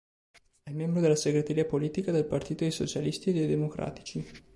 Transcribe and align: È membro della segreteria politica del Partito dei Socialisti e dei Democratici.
È 0.63 0.71
membro 0.71 0.99
della 0.99 1.15
segreteria 1.15 1.63
politica 1.63 2.11
del 2.11 2.25
Partito 2.25 2.63
dei 2.63 2.71
Socialisti 2.71 3.29
e 3.29 3.33
dei 3.33 3.45
Democratici. 3.45 4.27